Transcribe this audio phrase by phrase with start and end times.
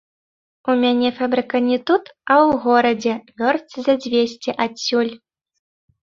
[0.71, 5.13] У мяне фабрыка не тут, а ў горадзе, вёрст за дзвесце адсюль.